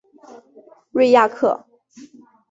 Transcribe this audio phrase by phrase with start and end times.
[0.93, 1.63] 瑞亚克。